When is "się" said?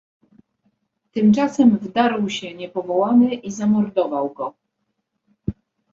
2.29-2.55